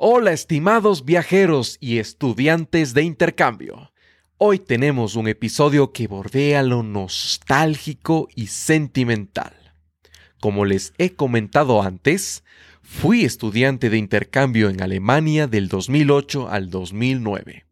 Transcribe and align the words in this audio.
Hola 0.00 0.30
estimados 0.30 1.04
viajeros 1.04 1.76
y 1.80 1.98
estudiantes 1.98 2.94
de 2.94 3.02
intercambio. 3.02 3.90
Hoy 4.36 4.60
tenemos 4.60 5.16
un 5.16 5.26
episodio 5.26 5.90
que 5.90 6.06
bordea 6.06 6.62
lo 6.62 6.84
nostálgico 6.84 8.28
y 8.36 8.46
sentimental. 8.46 9.54
Como 10.38 10.64
les 10.66 10.92
he 10.98 11.16
comentado 11.16 11.82
antes, 11.82 12.44
fui 12.80 13.24
estudiante 13.24 13.90
de 13.90 13.98
intercambio 13.98 14.70
en 14.70 14.82
Alemania 14.82 15.48
del 15.48 15.66
2008 15.66 16.48
al 16.48 16.70
2009. 16.70 17.66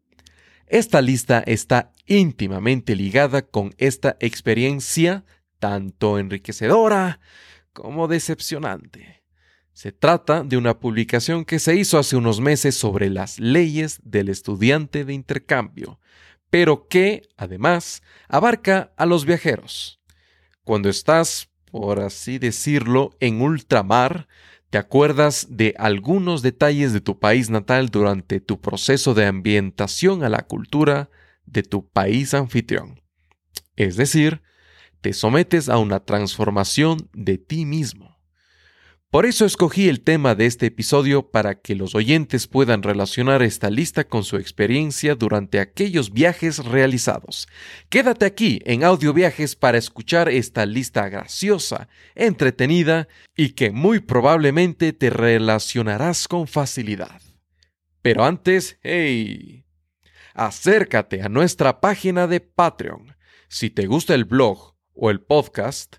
Esta 0.65 1.01
lista 1.01 1.41
está 1.47 1.93
íntimamente 2.07 2.97
ligada 2.97 3.43
con 3.43 3.73
esta 3.77 4.17
experiencia 4.19 5.23
tanto 5.59 6.19
enriquecedora 6.19 7.21
como 7.71 8.09
decepcionante. 8.09 9.16
Se 9.77 9.91
trata 9.91 10.43
de 10.43 10.57
una 10.57 10.79
publicación 10.79 11.45
que 11.45 11.59
se 11.59 11.75
hizo 11.75 11.99
hace 11.99 12.15
unos 12.15 12.41
meses 12.41 12.73
sobre 12.73 13.11
las 13.11 13.37
leyes 13.37 13.99
del 14.03 14.27
estudiante 14.27 15.05
de 15.05 15.13
intercambio, 15.13 15.99
pero 16.49 16.87
que, 16.87 17.29
además, 17.37 18.01
abarca 18.27 18.91
a 18.97 19.05
los 19.05 19.23
viajeros. 19.23 20.01
Cuando 20.63 20.89
estás, 20.89 21.51
por 21.69 21.99
así 21.99 22.39
decirlo, 22.39 23.15
en 23.19 23.39
ultramar, 23.39 24.27
te 24.71 24.79
acuerdas 24.79 25.45
de 25.51 25.75
algunos 25.77 26.41
detalles 26.41 26.91
de 26.91 27.01
tu 27.01 27.19
país 27.19 27.51
natal 27.51 27.89
durante 27.89 28.39
tu 28.39 28.59
proceso 28.59 29.13
de 29.13 29.27
ambientación 29.27 30.23
a 30.23 30.29
la 30.29 30.47
cultura 30.47 31.11
de 31.45 31.61
tu 31.61 31.87
país 31.87 32.33
anfitrión. 32.33 33.03
Es 33.75 33.95
decir, 33.95 34.41
te 35.01 35.13
sometes 35.13 35.69
a 35.69 35.77
una 35.77 35.99
transformación 35.99 37.11
de 37.13 37.37
ti 37.37 37.65
mismo. 37.65 38.16
Por 39.09 39.25
eso 39.25 39.45
escogí 39.45 39.87
el 39.87 40.01
tema 40.01 40.35
de 40.35 40.47
este 40.47 40.65
episodio 40.65 41.31
para 41.31 41.61
que 41.61 41.75
los 41.75 41.95
oyentes 41.95 42.45
puedan 42.45 42.83
relacionar 42.83 43.41
esta 43.41 43.69
lista 43.69 44.03
con 44.03 44.25
su 44.25 44.35
experiencia 44.35 45.15
durante 45.15 45.61
aquellos 45.61 46.11
viajes 46.11 46.57
realizados. 46.65 47.47
Quédate 47.87 48.25
aquí 48.25 48.59
en 48.65 48.83
Audio 48.83 49.13
Viajes 49.13 49.55
para 49.55 49.77
escuchar 49.77 50.27
esta 50.27 50.65
lista 50.65 51.07
graciosa, 51.07 51.87
entretenida 52.15 53.07
y 53.33 53.51
que 53.51 53.71
muy 53.71 54.01
probablemente 54.01 54.91
te 54.91 55.09
relacionarás 55.09 56.27
con 56.27 56.45
facilidad. 56.45 57.21
Pero 58.01 58.25
antes, 58.25 58.77
hey, 58.83 59.63
acércate 60.33 61.21
a 61.21 61.29
nuestra 61.29 61.79
página 61.79 62.27
de 62.27 62.41
Patreon. 62.41 63.15
Si 63.47 63.69
te 63.69 63.85
gusta 63.85 64.15
el 64.15 64.25
blog 64.25 64.75
o 64.93 65.09
el 65.11 65.21
podcast 65.21 65.95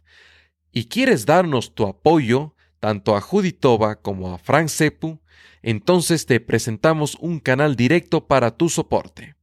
y 0.73 0.89
quieres 0.89 1.25
darnos 1.25 1.75
tu 1.75 1.87
apoyo, 1.87 2.55
tanto 2.81 3.17
a 3.17 3.21
Juditova 3.21 3.97
como 3.97 4.33
a 4.33 4.39
Frank 4.39 4.69
Sepu, 4.69 5.21
entonces 5.63 6.27
te 6.27 6.41
presentamos 6.41 7.17
un 7.21 7.41
canal 7.41 7.77
directo 7.77 8.27
para 8.27 8.57
tu 8.57 8.69
soporte. 8.69 9.35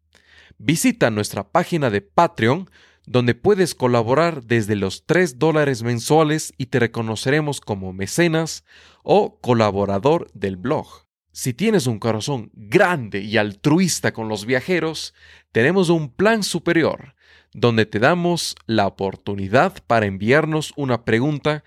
Visita 0.58 1.12
nuestra 1.12 1.50
página 1.50 1.90
de 1.90 2.02
Patreon, 2.02 2.70
donde 3.06 3.36
puedes 3.36 3.76
colaborar 3.76 4.44
desde 4.44 4.76
los 4.76 5.06
3 5.06 5.38
dólares 5.38 5.84
mensuales 5.84 6.54
y 6.58 6.68
te 6.68 6.80
reconoceremos 6.80 7.62
como 7.62 7.94
mecenas 7.94 8.64
o 9.04 9.40
colaborador 9.40 10.32
del 10.34 10.58
blog. 10.58 11.06
Si 11.32 11.54
tienes 11.54 11.86
un 11.86 12.00
corazón 12.00 12.50
grande 12.54 13.20
y 13.20 13.38
altruista 13.38 14.14
con 14.14 14.30
los 14.30 14.46
viajeros, 14.46 15.14
tenemos 15.52 15.90
un 15.90 16.10
plan 16.10 16.44
superior, 16.44 17.14
donde 17.54 17.86
te 17.86 18.00
damos 18.00 18.56
la 18.68 18.88
oportunidad 18.88 19.84
para 19.86 20.06
enviarnos 20.06 20.72
una 20.78 21.04
pregunta 21.04 21.66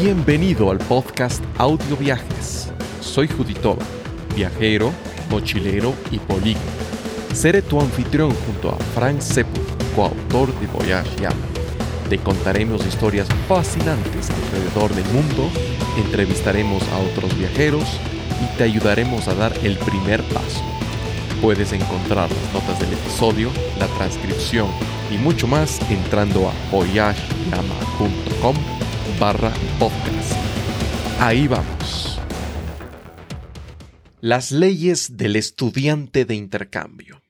Bienvenido 0.00 0.70
al 0.70 0.78
podcast 0.78 1.44
Audio 1.58 1.94
Viajes. 1.98 2.72
Soy 3.02 3.28
Juditova, 3.28 3.84
viajero, 4.34 4.94
mochilero 5.28 5.94
y 6.10 6.18
polígono. 6.18 6.64
Seré 7.34 7.60
tu 7.60 7.78
anfitrión 7.78 8.30
junto 8.30 8.70
a 8.70 8.78
Frank 8.94 9.20
Sepu, 9.20 9.60
coautor 9.94 10.58
de 10.58 10.66
Voyage 10.68 11.20
Yama 11.20 11.51
te 12.12 12.18
contaremos 12.18 12.84
historias 12.86 13.26
fascinantes 13.48 14.28
alrededor 14.28 14.94
del 14.94 15.06
mundo, 15.14 15.50
entrevistaremos 15.96 16.82
a 16.88 16.98
otros 16.98 17.34
viajeros 17.38 17.84
y 18.44 18.58
te 18.58 18.64
ayudaremos 18.64 19.28
a 19.28 19.34
dar 19.34 19.54
el 19.64 19.78
primer 19.78 20.22
paso. 20.24 20.60
Puedes 21.40 21.72
encontrar 21.72 22.28
las 22.30 22.52
notas 22.52 22.78
del 22.80 22.92
episodio, 22.92 23.48
la 23.78 23.86
transcripción 23.96 24.68
y 25.10 25.16
mucho 25.16 25.46
más 25.46 25.80
entrando 25.90 26.50
a 26.50 26.52
voyageyama.com 26.70 28.56
barra 29.18 29.50
podcast. 29.78 30.34
Ahí 31.18 31.48
vamos. 31.48 32.20
Las 34.20 34.52
leyes 34.52 35.16
del 35.16 35.36
estudiante 35.36 36.26
de 36.26 36.34
intercambio. 36.34 37.21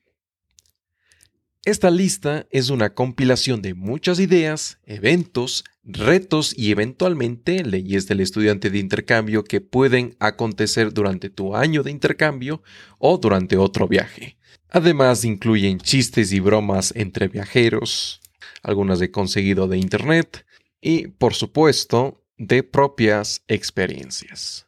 Esta 1.64 1.92
lista 1.92 2.44
es 2.50 2.70
una 2.70 2.92
compilación 2.92 3.62
de 3.62 3.74
muchas 3.74 4.18
ideas, 4.18 4.80
eventos, 4.84 5.62
retos 5.84 6.52
y 6.58 6.72
eventualmente 6.72 7.62
leyes 7.62 8.08
del 8.08 8.18
estudiante 8.18 8.68
de 8.68 8.80
intercambio 8.80 9.44
que 9.44 9.60
pueden 9.60 10.16
acontecer 10.18 10.92
durante 10.92 11.30
tu 11.30 11.54
año 11.54 11.84
de 11.84 11.92
intercambio 11.92 12.64
o 12.98 13.16
durante 13.16 13.58
otro 13.58 13.86
viaje. 13.86 14.38
Además 14.70 15.24
incluyen 15.24 15.78
chistes 15.78 16.32
y 16.32 16.40
bromas 16.40 16.92
entre 16.96 17.28
viajeros, 17.28 18.20
algunas 18.64 18.98
de 18.98 19.12
conseguido 19.12 19.68
de 19.68 19.78
internet 19.78 20.44
y, 20.80 21.06
por 21.06 21.34
supuesto, 21.34 22.24
de 22.38 22.64
propias 22.64 23.44
experiencias. 23.46 24.66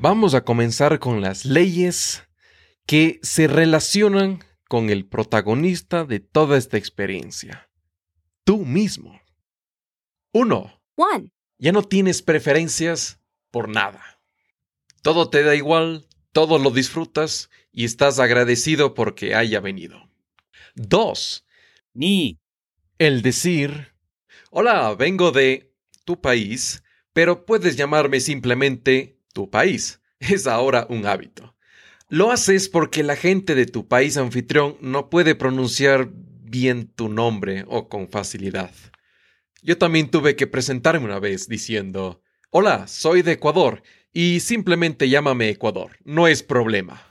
Vamos 0.00 0.32
a 0.32 0.42
comenzar 0.42 0.98
con 0.98 1.20
las 1.20 1.44
leyes 1.44 2.22
que 2.86 3.18
se 3.22 3.46
relacionan 3.46 4.44
con 4.68 4.90
el 4.90 5.06
protagonista 5.06 6.04
de 6.04 6.20
toda 6.20 6.56
esta 6.58 6.76
experiencia. 6.76 7.70
Tú 8.44 8.64
mismo. 8.64 9.20
Uno. 10.32 10.82
One. 10.96 11.30
Ya 11.58 11.72
no 11.72 11.82
tienes 11.82 12.22
preferencias 12.22 13.20
por 13.50 13.68
nada. 13.68 14.20
Todo 15.02 15.30
te 15.30 15.42
da 15.42 15.54
igual, 15.54 16.06
todo 16.32 16.58
lo 16.58 16.70
disfrutas 16.70 17.50
y 17.72 17.84
estás 17.84 18.18
agradecido 18.18 18.94
porque 18.94 19.34
haya 19.34 19.60
venido. 19.60 20.10
Dos. 20.74 21.46
Ni. 21.92 22.38
El 22.98 23.22
decir, 23.22 23.94
hola, 24.50 24.94
vengo 24.94 25.32
de 25.32 25.74
tu 26.04 26.20
país, 26.20 26.84
pero 27.12 27.44
puedes 27.44 27.76
llamarme 27.76 28.20
simplemente 28.20 29.18
tu 29.32 29.50
país. 29.50 30.00
Es 30.20 30.46
ahora 30.46 30.86
un 30.88 31.06
hábito. 31.06 31.53
Lo 32.14 32.30
haces 32.30 32.68
porque 32.68 33.02
la 33.02 33.16
gente 33.16 33.56
de 33.56 33.66
tu 33.66 33.88
país 33.88 34.16
anfitrión 34.16 34.76
no 34.80 35.10
puede 35.10 35.34
pronunciar 35.34 36.10
bien 36.12 36.86
tu 36.86 37.08
nombre 37.08 37.64
o 37.66 37.88
con 37.88 38.08
facilidad. 38.08 38.70
Yo 39.62 39.78
también 39.78 40.08
tuve 40.08 40.36
que 40.36 40.46
presentarme 40.46 41.06
una 41.06 41.18
vez 41.18 41.48
diciendo, 41.48 42.22
Hola, 42.50 42.86
soy 42.86 43.22
de 43.22 43.32
Ecuador 43.32 43.82
y 44.12 44.38
simplemente 44.38 45.08
llámame 45.08 45.48
Ecuador, 45.48 45.98
no 46.04 46.28
es 46.28 46.44
problema. 46.44 47.02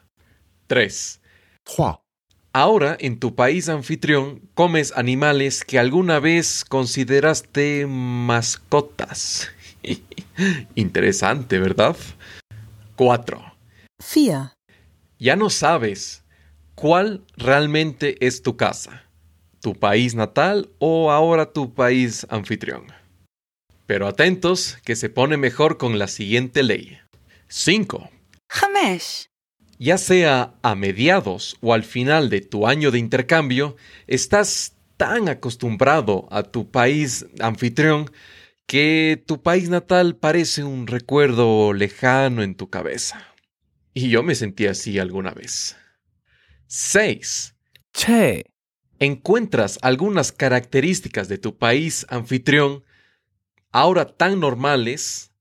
3. 0.67 1.19
Ahora 2.53 2.95
en 2.97 3.19
tu 3.19 3.35
país 3.35 3.67
anfitrión 3.67 4.49
comes 4.53 4.93
animales 4.95 5.65
que 5.65 5.79
alguna 5.79 6.21
vez 6.21 6.63
consideraste 6.63 7.87
mascotas. 7.89 9.49
Interesante, 10.75 11.59
¿verdad? 11.59 11.97
4. 12.95 13.43
Fia 13.99 14.53
ya 15.23 15.37
no 15.37 15.49
sabes 15.49 16.25
cuál 16.75 17.23
realmente 17.37 18.17
es 18.27 18.41
tu 18.41 18.57
casa, 18.57 19.05
tu 19.61 19.73
país 19.73 20.15
natal 20.15 20.69
o 20.79 21.11
ahora 21.11 21.53
tu 21.53 21.73
país 21.73 22.27
anfitrión. 22.29 22.87
Pero 23.85 24.07
atentos, 24.07 24.77
que 24.83 24.97
se 24.97 25.09
pone 25.09 25.37
mejor 25.37 25.77
con 25.77 25.97
la 25.97 26.07
siguiente 26.07 26.61
ley. 26.61 26.97
5. 27.47 28.09
Ya 29.79 29.97
sea 29.97 30.55
a 30.61 30.75
mediados 30.75 31.55
o 31.61 31.73
al 31.73 31.83
final 31.83 32.29
de 32.29 32.41
tu 32.41 32.67
año 32.67 32.91
de 32.91 32.99
intercambio, 32.99 33.77
estás 34.07 34.75
tan 34.97 35.29
acostumbrado 35.29 36.27
a 36.31 36.43
tu 36.43 36.69
país 36.69 37.25
anfitrión 37.39 38.11
que 38.67 39.23
tu 39.25 39.41
país 39.41 39.69
natal 39.69 40.17
parece 40.17 40.65
un 40.65 40.85
recuerdo 40.85 41.71
lejano 41.71 42.43
en 42.43 42.55
tu 42.55 42.69
cabeza. 42.69 43.32
Y 43.93 44.09
yo 44.09 44.23
me 44.23 44.35
sentí 44.35 44.67
así 44.67 44.99
alguna 44.99 45.31
vez. 45.31 45.75
6. 46.67 47.55
Che. 47.93 48.45
Encuentras 48.99 49.79
algunas 49.81 50.31
características 50.31 51.27
de 51.27 51.37
tu 51.37 51.57
país 51.57 52.05
anfitrión 52.09 52.83
ahora 53.71 54.05
tan 54.05 54.39
normales 54.39 55.33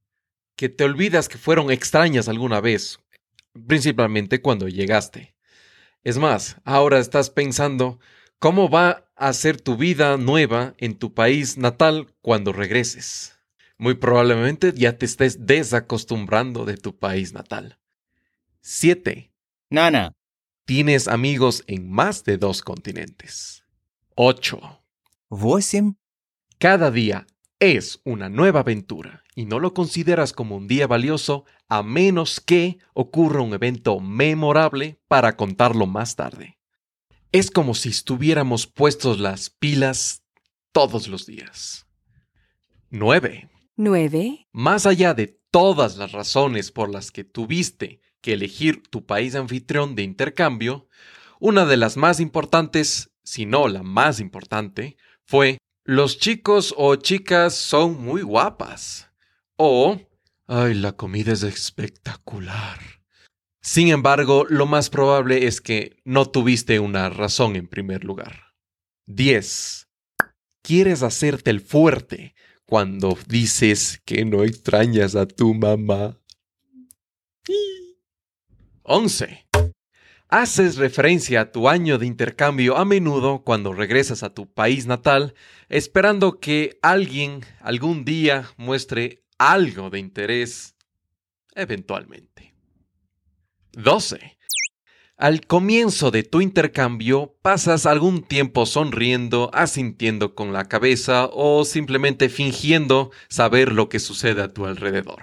que 0.57 0.69
te 0.69 0.85
olvidas 0.85 1.29
que 1.29 1.39
fueron 1.39 1.71
extrañas 1.71 2.29
alguna 2.29 2.61
vez, 2.61 2.99
principalmente 3.67 4.41
cuando 4.41 4.69
llegaste. 4.69 5.37
Es 6.03 6.19
más, 6.19 6.57
ahora 6.65 6.99
estás 6.99 7.31
pensando 7.31 8.01
cómo 8.39 8.69
va 8.69 9.09
a 9.17 9.33
ser 9.33 9.61
tu 9.61 9.77
vida 9.77 10.17
nueva 10.17 10.75
en 10.79 10.99
tu 10.99 11.15
país 11.15 11.57
natal 11.57 12.13
cuando 12.21 12.53
regreses. 12.53 13.39
Muy 13.79 13.95
probablemente 13.95 14.73
ya 14.75 14.99
te 14.99 15.07
estés 15.07 15.47
desacostumbrando 15.47 16.65
de 16.65 16.77
tu 16.77 16.99
país 16.99 17.33
natal. 17.33 17.79
7. 18.65 19.33
Nana. 19.71 20.15
Tienes 20.67 21.09
amigos 21.09 21.65
en 21.67 21.91
más 21.91 22.23
de 22.23 22.39
dos 22.39 22.63
continentes. 22.63 23.65
8. 24.15 24.85
8. 25.29 25.97
Cada 26.59 26.93
día 26.93 27.27
es 27.59 28.01
una 28.05 28.29
nueva 28.29 28.61
aventura 28.61 29.25
y 29.35 29.47
no 29.47 29.59
lo 29.59 29.75
consideras 29.75 30.33
como 30.33 30.57
un 30.57 30.69
día 30.69 30.87
valioso 30.87 31.45
a 31.69 31.83
menos 31.83 32.39
que 32.39 32.79
ocurra 32.95 33.43
un 33.43 33.53
evento 33.53 33.99
memorable 33.99 35.01
para 35.09 35.37
contarlo 35.37 35.89
más 35.89 36.15
tarde. 36.15 36.57
Es 37.33 37.51
como 37.51 37.75
si 37.75 37.89
estuviéramos 37.89 38.69
puestos 38.69 39.19
las 39.19 39.51
pilas 39.51 40.23
todos 40.71 41.09
los 41.09 41.27
días. 41.27 41.89
9. 42.91 43.51
9. 43.75 44.47
Más 44.53 44.87
allá 44.87 45.15
de 45.15 45.41
todas 45.51 45.97
las 45.97 46.13
razones 46.13 46.71
por 46.71 46.91
las 46.91 47.11
que 47.11 47.25
tuviste 47.25 48.01
que 48.23 48.33
elegir 48.33 48.83
tu 48.89 49.05
país 49.05 49.35
anfitrión 49.35 49.95
de 49.95 50.03
intercambio, 50.03 50.89
una 51.41 51.67
de 51.67 51.77
las 51.77 51.99
más 51.99 52.21
importantes, 52.21 53.11
si 53.23 53.45
no 53.45 53.69
la 53.69 53.83
más 53.83 54.21
importante, 54.21 54.97
fue 55.27 55.59
los 55.85 56.19
chicos 56.19 56.73
o 56.79 56.95
chicas 56.97 57.55
son 57.55 58.01
muy 58.01 58.23
guapas. 58.23 59.11
O, 59.57 60.01
ay, 60.47 60.75
la 60.75 60.93
comida 60.93 61.33
es 61.33 61.43
espectacular. 61.43 62.79
Sin 63.61 63.89
embargo, 63.89 64.45
lo 64.49 64.67
más 64.67 64.91
probable 64.91 65.47
es 65.47 65.61
que 65.61 65.97
no 66.05 66.27
tuviste 66.27 66.81
una 66.81 67.09
razón 67.11 67.57
en 67.57 67.69
primer 67.69 68.05
lugar. 68.05 68.55
10. 69.07 69.89
Quieres 70.63 71.03
hacerte 71.03 71.51
el 71.51 71.61
fuerte 71.61 72.35
cuando 72.65 73.19
dices 73.27 74.01
que 74.05 74.25
no 74.25 74.45
extrañas 74.45 75.15
a 75.17 75.27
tu 75.27 75.55
mamá. 75.55 76.19
11. 78.85 79.47
Haces 80.29 80.77
referencia 80.77 81.43
a 81.43 81.53
tu 81.53 81.69
año 81.69 81.99
de 81.99 82.07
intercambio 82.07 82.77
a 82.77 82.85
menudo 82.85 83.43
cuando 83.45 83.73
regresas 83.73 84.23
a 84.23 84.33
tu 84.33 84.51
país 84.51 84.87
natal, 84.87 85.35
esperando 85.69 86.41
que 86.41 86.79
alguien 86.83 87.45
algún 87.61 88.05
día 88.05 88.49
muestre 88.57 89.23
algo 89.39 89.91
de 89.91 89.99
interés 89.99 90.75
eventualmente. 91.55 92.55
12. 93.73 94.39
Al 95.17 95.47
comienzo 95.47 96.11
de 96.11 96.25
tu 96.25 96.41
intercambio 96.41 97.37
pasas 97.43 97.87
algún 97.87 98.23
tiempo 98.23 98.67
sonriendo, 98.67 99.51
asintiendo 99.53 100.35
con 100.35 100.53
la 100.53 100.67
cabeza 100.67 101.29
o 101.33 101.65
simplemente 101.65 102.29
fingiendo 102.29 103.13
saber 103.29 103.73
lo 103.73 103.89
que 103.89 104.01
sucede 104.01 104.43
a 104.43 104.53
tu 104.53 104.67
alrededor. 104.67 105.23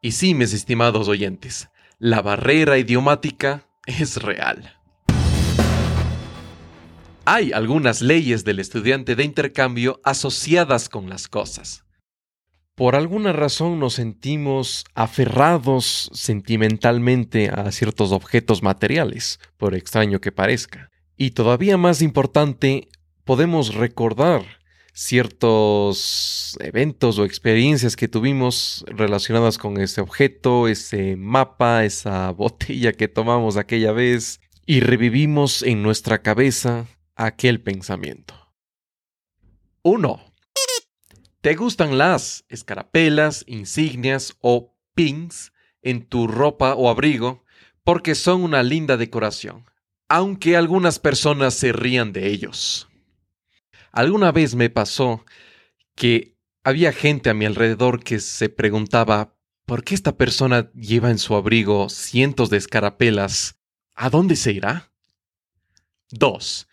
Y 0.00 0.12
sí, 0.12 0.34
mis 0.34 0.52
estimados 0.52 1.08
oyentes, 1.08 1.68
la 2.00 2.22
barrera 2.22 2.78
idiomática 2.78 3.66
es 3.84 4.22
real. 4.22 4.76
Hay 7.24 7.52
algunas 7.52 8.00
leyes 8.00 8.44
del 8.44 8.60
estudiante 8.60 9.16
de 9.16 9.24
intercambio 9.24 10.00
asociadas 10.04 10.88
con 10.88 11.10
las 11.10 11.26
cosas. 11.26 11.84
Por 12.76 12.94
alguna 12.94 13.32
razón 13.32 13.80
nos 13.80 13.94
sentimos 13.94 14.84
aferrados 14.94 16.08
sentimentalmente 16.14 17.48
a 17.48 17.72
ciertos 17.72 18.12
objetos 18.12 18.62
materiales, 18.62 19.40
por 19.56 19.74
extraño 19.74 20.20
que 20.20 20.30
parezca. 20.30 20.90
Y 21.16 21.32
todavía 21.32 21.76
más 21.76 22.00
importante, 22.00 22.88
podemos 23.24 23.74
recordar 23.74 24.57
ciertos 24.98 26.56
eventos 26.58 27.20
o 27.20 27.24
experiencias 27.24 27.94
que 27.94 28.08
tuvimos 28.08 28.84
relacionadas 28.88 29.56
con 29.56 29.80
ese 29.80 30.00
objeto, 30.00 30.66
ese 30.66 31.14
mapa, 31.14 31.84
esa 31.84 32.30
botella 32.32 32.92
que 32.92 33.06
tomamos 33.06 33.56
aquella 33.56 33.92
vez, 33.92 34.40
y 34.66 34.80
revivimos 34.80 35.62
en 35.62 35.84
nuestra 35.84 36.20
cabeza 36.20 36.88
aquel 37.14 37.60
pensamiento. 37.60 38.34
1. 39.82 40.20
¿Te 41.42 41.54
gustan 41.54 41.96
las 41.96 42.44
escarapelas, 42.48 43.44
insignias 43.46 44.36
o 44.40 44.74
pins 44.96 45.52
en 45.80 46.06
tu 46.06 46.26
ropa 46.26 46.74
o 46.74 46.90
abrigo 46.90 47.44
porque 47.84 48.16
son 48.16 48.42
una 48.42 48.64
linda 48.64 48.96
decoración, 48.96 49.64
aunque 50.08 50.56
algunas 50.56 50.98
personas 50.98 51.54
se 51.54 51.72
rían 51.72 52.12
de 52.12 52.26
ellos? 52.26 52.87
Alguna 53.98 54.30
vez 54.30 54.54
me 54.54 54.70
pasó 54.70 55.24
que 55.96 56.36
había 56.62 56.92
gente 56.92 57.30
a 57.30 57.34
mi 57.34 57.46
alrededor 57.46 58.04
que 58.04 58.20
se 58.20 58.48
preguntaba 58.48 59.34
¿por 59.66 59.82
qué 59.82 59.96
esta 59.96 60.16
persona 60.16 60.70
lleva 60.72 61.10
en 61.10 61.18
su 61.18 61.34
abrigo 61.34 61.88
cientos 61.88 62.48
de 62.48 62.58
escarapelas? 62.58 63.58
¿A 63.96 64.08
dónde 64.08 64.36
se 64.36 64.52
irá? 64.52 64.92
2. 66.10 66.68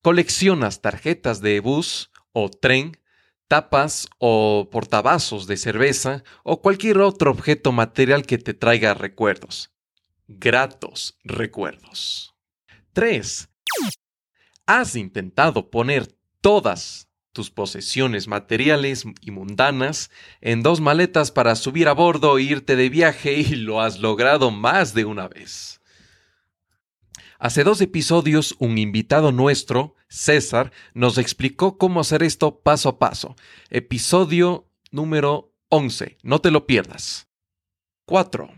Coleccionas 0.00 0.80
tarjetas 0.80 1.42
de 1.42 1.60
bus 1.60 2.10
o 2.32 2.48
tren, 2.48 2.98
tapas 3.46 4.08
o 4.16 4.70
portavasos 4.72 5.46
de 5.46 5.58
cerveza 5.58 6.24
o 6.42 6.62
cualquier 6.62 7.00
otro 7.00 7.30
objeto 7.30 7.70
material 7.70 8.24
que 8.24 8.38
te 8.38 8.54
traiga 8.54 8.94
recuerdos. 8.94 9.74
Gratos 10.26 11.18
recuerdos. 11.22 12.34
3. 12.94 13.47
Has 14.68 14.96
intentado 14.96 15.70
poner 15.70 16.14
todas 16.42 17.08
tus 17.32 17.50
posesiones 17.50 18.28
materiales 18.28 19.06
y 19.22 19.30
mundanas 19.30 20.10
en 20.42 20.62
dos 20.62 20.82
maletas 20.82 21.32
para 21.32 21.56
subir 21.56 21.88
a 21.88 21.94
bordo 21.94 22.36
e 22.36 22.42
irte 22.42 22.76
de 22.76 22.90
viaje 22.90 23.32
y 23.32 23.56
lo 23.56 23.80
has 23.80 23.98
logrado 23.98 24.50
más 24.50 24.92
de 24.92 25.06
una 25.06 25.26
vez. 25.26 25.80
Hace 27.38 27.64
dos 27.64 27.80
episodios 27.80 28.56
un 28.58 28.76
invitado 28.76 29.32
nuestro, 29.32 29.94
César, 30.06 30.70
nos 30.92 31.16
explicó 31.16 31.78
cómo 31.78 32.00
hacer 32.00 32.22
esto 32.22 32.60
paso 32.60 32.90
a 32.90 32.98
paso. 32.98 33.36
Episodio 33.70 34.68
número 34.90 35.54
11. 35.70 36.18
No 36.22 36.42
te 36.42 36.50
lo 36.50 36.66
pierdas. 36.66 37.26
4. 38.04 38.50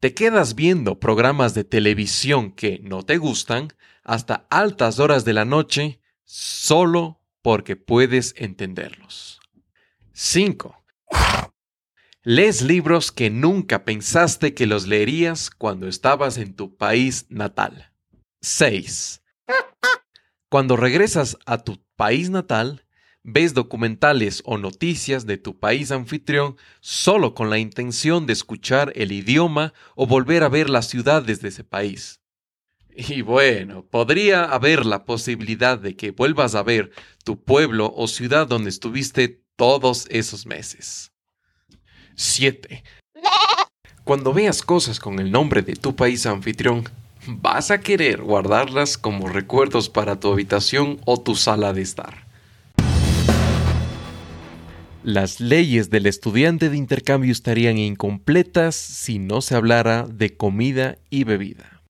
Te 0.00 0.14
quedas 0.14 0.54
viendo 0.54 0.98
programas 0.98 1.52
de 1.52 1.62
televisión 1.62 2.52
que 2.52 2.80
no 2.82 3.02
te 3.02 3.18
gustan 3.18 3.68
hasta 4.02 4.46
altas 4.48 4.98
horas 4.98 5.26
de 5.26 5.34
la 5.34 5.44
noche 5.44 6.00
solo 6.24 7.20
porque 7.42 7.76
puedes 7.76 8.34
entenderlos. 8.38 9.40
5. 10.14 10.82
Lees 12.22 12.62
libros 12.62 13.12
que 13.12 13.28
nunca 13.28 13.84
pensaste 13.84 14.54
que 14.54 14.66
los 14.66 14.86
leerías 14.86 15.50
cuando 15.50 15.86
estabas 15.86 16.38
en 16.38 16.54
tu 16.54 16.78
país 16.78 17.26
natal. 17.28 17.92
6. 18.40 19.22
Cuando 20.48 20.78
regresas 20.78 21.36
a 21.44 21.58
tu 21.58 21.78
país 21.96 22.30
natal, 22.30 22.86
ves 23.22 23.54
documentales 23.54 24.42
o 24.44 24.58
noticias 24.58 25.26
de 25.26 25.36
tu 25.36 25.58
país 25.58 25.90
anfitrión 25.90 26.56
solo 26.80 27.34
con 27.34 27.50
la 27.50 27.58
intención 27.58 28.26
de 28.26 28.32
escuchar 28.32 28.92
el 28.96 29.12
idioma 29.12 29.72
o 29.94 30.06
volver 30.06 30.42
a 30.42 30.48
ver 30.48 30.70
las 30.70 30.88
ciudades 30.88 31.40
de 31.40 31.48
ese 31.48 31.64
país. 31.64 32.20
Y 32.94 33.22
bueno, 33.22 33.84
podría 33.84 34.44
haber 34.44 34.84
la 34.84 35.04
posibilidad 35.04 35.78
de 35.78 35.96
que 35.96 36.10
vuelvas 36.10 36.54
a 36.54 36.62
ver 36.62 36.90
tu 37.24 37.42
pueblo 37.42 37.92
o 37.96 38.08
ciudad 38.08 38.46
donde 38.46 38.70
estuviste 38.70 39.42
todos 39.56 40.06
esos 40.10 40.46
meses. 40.46 41.12
7. 42.16 42.82
Cuando 44.04 44.32
veas 44.32 44.62
cosas 44.62 44.98
con 44.98 45.20
el 45.20 45.30
nombre 45.30 45.62
de 45.62 45.76
tu 45.76 45.94
país 45.94 46.26
anfitrión, 46.26 46.84
vas 47.26 47.70
a 47.70 47.80
querer 47.80 48.22
guardarlas 48.22 48.98
como 48.98 49.28
recuerdos 49.28 49.88
para 49.88 50.18
tu 50.18 50.32
habitación 50.32 51.00
o 51.04 51.20
tu 51.20 51.36
sala 51.36 51.72
de 51.72 51.82
estar. 51.82 52.29
Las 55.02 55.40
leyes 55.40 55.88
del 55.88 56.04
estudiante 56.04 56.68
de 56.68 56.76
intercambio 56.76 57.32
estarían 57.32 57.78
incompletas 57.78 58.74
si 58.74 59.18
no 59.18 59.40
se 59.40 59.54
hablara 59.54 60.06
de 60.06 60.36
comida 60.36 60.98
y 61.08 61.24
bebida. 61.24 61.80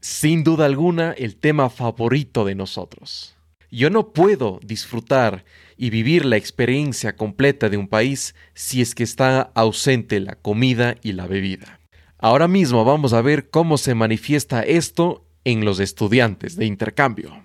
Sin 0.00 0.42
duda 0.42 0.66
alguna, 0.66 1.12
el 1.12 1.36
tema 1.36 1.70
favorito 1.70 2.44
de 2.44 2.56
nosotros. 2.56 3.36
Yo 3.70 3.88
no 3.88 4.12
puedo 4.12 4.58
disfrutar 4.64 5.44
y 5.76 5.90
vivir 5.90 6.24
la 6.24 6.36
experiencia 6.36 7.14
completa 7.14 7.68
de 7.68 7.76
un 7.76 7.86
país 7.86 8.34
si 8.54 8.80
es 8.80 8.96
que 8.96 9.04
está 9.04 9.42
ausente 9.54 10.18
la 10.18 10.34
comida 10.34 10.96
y 11.02 11.12
la 11.12 11.28
bebida. 11.28 11.78
Ahora 12.18 12.48
mismo 12.48 12.84
vamos 12.84 13.12
a 13.12 13.22
ver 13.22 13.48
cómo 13.48 13.78
se 13.78 13.94
manifiesta 13.94 14.62
esto 14.62 15.24
en 15.44 15.64
los 15.64 15.78
estudiantes 15.78 16.56
de 16.56 16.66
intercambio. 16.66 17.44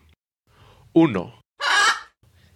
1. 0.93 1.41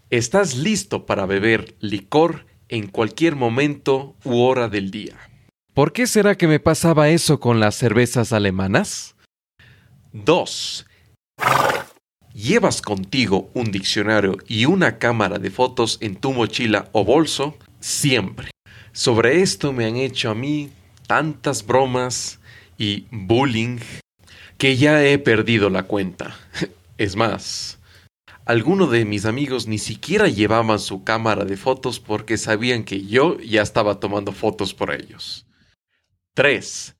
¿Estás 0.10 0.56
listo 0.58 1.06
para 1.06 1.28
beber 1.28 1.76
licor 1.80 2.46
en 2.70 2.88
cualquier 2.88 3.36
momento 3.36 4.16
u 4.24 4.42
hora 4.42 4.70
del 4.70 4.92
día? 4.92 5.18
¿Por 5.74 5.92
qué 5.92 6.08
será 6.08 6.36
que 6.36 6.48
me 6.48 6.60
pasaba 6.60 7.10
eso 7.10 7.40
con 7.40 7.60
las 7.60 7.76
cervezas 7.76 8.32
alemanas? 8.32 9.16
2. 10.14 10.86
¿Llevas 12.34 12.82
contigo 12.82 13.50
un 13.54 13.72
diccionario 13.72 14.38
y 14.48 14.66
una 14.66 14.98
cámara 14.98 15.40
de 15.40 15.52
fotos 15.52 15.98
en 16.02 16.16
tu 16.16 16.32
mochila 16.32 16.90
o 16.92 17.04
bolso? 17.04 17.58
Siempre. 17.80 18.52
Sobre 18.94 19.42
esto 19.42 19.74
me 19.74 19.86
han 19.86 19.98
hecho 19.98 20.30
a 20.30 20.36
mí 20.36 20.70
tantas 21.08 21.66
bromas 21.66 22.40
y 22.78 23.06
bullying 23.12 23.80
que 24.58 24.78
ya 24.78 25.04
he 25.04 25.18
perdido 25.18 25.70
la 25.70 25.84
cuenta. 25.84 26.38
Es 26.98 27.18
más, 27.18 27.78
algunos 28.46 28.92
de 28.92 29.06
mis 29.06 29.26
amigos 29.26 29.68
ni 29.68 29.80
siquiera 29.80 30.28
llevaban 30.28 30.80
su 30.80 31.04
cámara 31.04 31.46
de 31.46 31.58
fotos 31.58 32.00
porque 32.00 32.38
sabían 32.38 32.84
que 32.84 33.06
yo 33.06 33.40
ya 33.40 33.62
estaba 33.62 34.00
tomando 34.00 34.32
fotos 34.32 34.74
por 34.74 34.94
ellos. 34.94 35.48
3. 36.36 36.96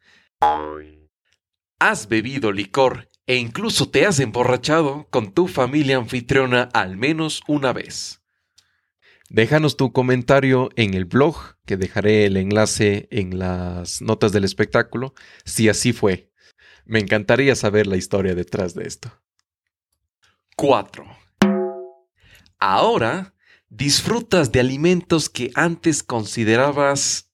Has 1.80 2.08
bebido 2.08 2.52
licor 2.52 3.10
e 3.28 3.36
incluso 3.36 3.90
te 3.90 4.06
has 4.06 4.20
emborrachado 4.20 5.08
con 5.10 5.34
tu 5.34 5.48
familia 5.48 5.98
anfitriona 5.98 6.70
al 6.74 6.98
menos 6.98 7.42
una 7.48 7.74
vez. 7.74 8.22
Déjanos 9.30 9.76
tu 9.76 9.92
comentario 9.92 10.70
en 10.76 10.94
el 10.94 11.06
blog, 11.06 11.36
que 11.66 11.78
dejaré 11.78 12.26
el 12.26 12.38
enlace 12.38 13.08
en 13.10 13.40
las 13.40 14.02
notas 14.02 14.32
del 14.32 14.44
espectáculo, 14.44 15.14
si 15.46 15.68
así 15.68 15.94
fue. 15.94 16.32
Me 16.86 17.00
encantaría 17.00 17.56
saber 17.56 17.88
la 17.88 17.98
historia 17.98 18.36
detrás 18.36 18.76
de 18.76 18.84
esto. 18.88 19.12
4. 20.56 21.25
Ahora 22.60 23.34
disfrutas 23.70 24.52
de 24.52 24.60
alimentos 24.60 25.30
que 25.30 25.52
antes 25.56 26.04
considerabas 26.04 27.30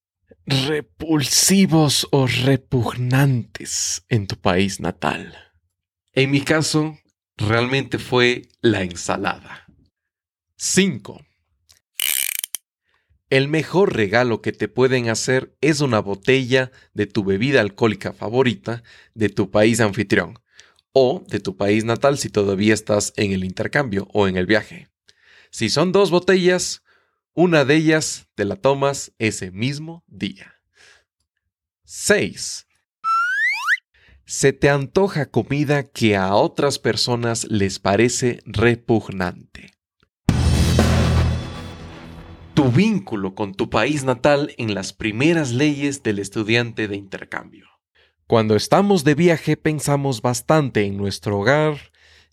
repulsivos 0.46 2.08
o 2.12 2.28
repugnantes 2.28 4.04
en 4.10 4.28
tu 4.28 4.38
país 4.38 4.80
natal. 4.80 5.38
En 6.13 6.32
mi 6.32 6.42
caso, 6.42 6.98
realmente 7.38 8.00
fue 8.00 8.44
la 8.62 8.82
ensalada. 8.82 9.66
5. 10.58 11.22
El 13.30 13.48
mejor 13.48 13.96
regalo 13.96 14.42
que 14.42 14.51
te 14.51 14.68
pueden 14.68 15.08
hacer 15.08 15.56
es 15.62 15.80
una 15.80 16.00
botella 16.00 16.72
de 16.94 17.06
tu 17.06 17.24
bebida 17.24 17.62
alcohólica 17.62 18.12
favorita 18.12 18.84
de 19.13 19.30
tu 19.30 19.50
país 19.51 19.80
anfitrión 19.80 20.40
o 20.92 21.24
de 21.30 21.40
tu 21.40 21.56
país 21.56 21.86
natal 21.86 22.18
si 22.18 22.30
todavía 22.30 22.74
estás 22.74 23.13
en 23.16 23.32
el 23.32 23.46
intercambio 23.46 24.10
o 24.12 24.28
en 24.28 24.36
el 24.36 24.48
viaje. 24.48 24.91
Si 25.51 25.70
son 25.70 25.91
dos 25.91 26.10
botellas, 26.10 26.84
una 27.34 27.65
de 27.65 27.75
ellas 27.75 28.27
te 28.36 28.46
la 28.46 28.55
tomas 28.55 29.13
ese 29.20 29.51
mismo 29.51 30.03
día. 30.08 30.55
6. 31.84 32.67
Se 34.25 34.53
te 34.53 34.70
antoja 34.70 35.29
comida 35.29 35.89
que 35.89 36.15
a 36.15 36.34
otras 36.34 36.79
personas 36.79 37.46
les 37.50 37.79
parece 37.79 38.41
repugnante 38.46 39.72
tu 42.53 42.70
vínculo 42.70 43.34
con 43.34 43.53
tu 43.55 43.70
país 43.70 44.03
natal 44.03 44.53
en 44.58 44.74
las 44.74 44.93
primeras 44.93 45.51
leyes 45.51 46.03
del 46.03 46.20
estudiante 46.20 46.88
de 46.88 46.98
intercambio. 46.98 47.65
Cuando 48.27 48.55
estamos 48.55 49.03
de 49.03 49.15
viaje 49.15 49.58
pensamos 49.58 50.22
bastante 50.22 50.84
en 50.84 50.98
nuestro 50.98 51.39
hogar, 51.39 51.77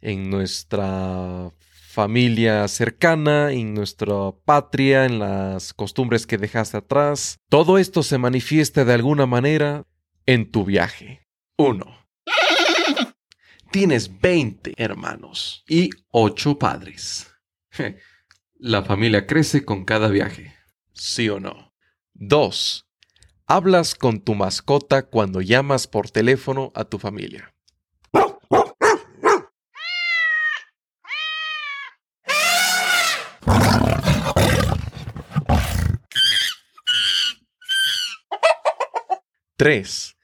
en 0.01 0.29
nuestra 0.29 1.53
familia 1.89 2.69
cercana, 2.69 3.51
en 3.51 3.73
nuestra 3.73 4.33
patria, 4.45 5.07
en 5.07 5.19
las 5.19 5.73
costumbres 5.73 6.27
que 6.27 6.37
dejaste 6.37 6.77
atrás. 6.77 7.39
Todo 7.49 7.79
esto 7.79 8.03
se 8.03 8.19
manifiesta 8.19 8.85
de 8.85 8.93
alguna 8.93 9.25
manera 9.25 9.87
en 10.27 10.51
tu 10.51 10.67
viaje. 10.67 11.27
1. 11.57 11.85
Tienes 13.73 14.21
20 14.21 14.75
hermanos 14.77 15.65
y 15.67 15.89
8 16.11 16.59
padres. 16.59 17.33
La 18.59 18.83
familia 18.85 19.27
crece 19.27 19.65
con 19.65 19.87
cada 19.87 20.09
viaje. 20.09 20.55
¿Sí 20.93 21.31
o 21.31 21.41
no? 21.41 21.75
2. 22.13 22.87
Hablas 23.47 23.95
con 23.95 24.21
tu 24.21 24.35
mascota 24.35 25.07
cuando 25.07 25.41
llamas 25.41 25.87
por 25.87 26.11
teléfono 26.11 26.71
a 26.75 26.85
tu 26.85 26.99
familia. 26.99 27.55
Tres. 39.59 40.17